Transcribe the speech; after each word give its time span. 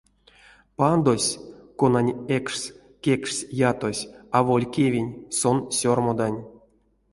Пандось, 0.77 1.29
конань 1.79 2.13
экшс 2.37 2.61
кекшсь 3.03 3.47
ятось, 3.71 4.09
аволь 4.37 4.67
кевень, 4.73 5.13
сон 5.39 5.57
сермодань. 5.77 6.39